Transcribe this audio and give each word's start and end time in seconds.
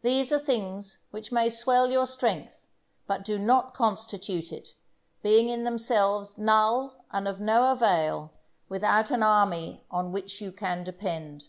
These 0.00 0.32
are 0.32 0.38
things 0.38 1.00
which 1.10 1.30
may 1.30 1.50
swell 1.50 1.90
your 1.90 2.06
strength 2.06 2.66
but 3.06 3.22
do 3.26 3.38
not 3.38 3.74
constitute 3.74 4.52
it, 4.54 4.68
being 5.22 5.50
in 5.50 5.64
themselves 5.64 6.38
null 6.38 7.04
and 7.10 7.28
of 7.28 7.40
no 7.40 7.70
avail 7.70 8.30
without 8.70 9.10
an 9.10 9.22
army 9.22 9.84
on 9.90 10.12
which 10.12 10.40
you 10.40 10.50
can 10.50 10.82
depend. 10.82 11.48